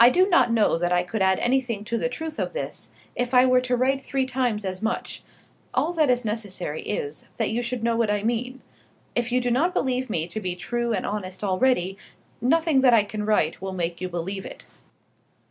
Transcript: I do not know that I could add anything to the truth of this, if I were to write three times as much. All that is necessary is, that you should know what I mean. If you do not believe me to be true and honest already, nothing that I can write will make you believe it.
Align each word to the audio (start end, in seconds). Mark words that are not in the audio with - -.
I 0.00 0.08
do 0.08 0.26
not 0.30 0.50
know 0.50 0.78
that 0.78 0.94
I 0.94 1.02
could 1.02 1.20
add 1.20 1.38
anything 1.40 1.84
to 1.84 1.98
the 1.98 2.08
truth 2.08 2.38
of 2.38 2.54
this, 2.54 2.90
if 3.14 3.34
I 3.34 3.44
were 3.44 3.60
to 3.60 3.76
write 3.76 4.00
three 4.00 4.24
times 4.24 4.64
as 4.64 4.80
much. 4.80 5.22
All 5.74 5.92
that 5.92 6.08
is 6.08 6.24
necessary 6.24 6.80
is, 6.80 7.28
that 7.36 7.50
you 7.50 7.60
should 7.60 7.84
know 7.84 7.96
what 7.96 8.10
I 8.10 8.22
mean. 8.22 8.62
If 9.14 9.30
you 9.30 9.42
do 9.42 9.50
not 9.50 9.74
believe 9.74 10.08
me 10.08 10.26
to 10.26 10.40
be 10.40 10.56
true 10.56 10.94
and 10.94 11.04
honest 11.04 11.44
already, 11.44 11.98
nothing 12.40 12.80
that 12.80 12.94
I 12.94 13.04
can 13.04 13.26
write 13.26 13.60
will 13.60 13.74
make 13.74 14.00
you 14.00 14.08
believe 14.08 14.46
it. 14.46 14.64